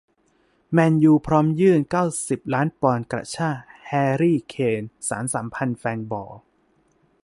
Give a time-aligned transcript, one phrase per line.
[0.71, 3.57] แมนยู พร้อมยื่น เก้าสิบ ล้านปอนด์ กระชาก
[3.87, 6.33] แฮร์รี่ เคน สานสัมพันธ์แฟนบอล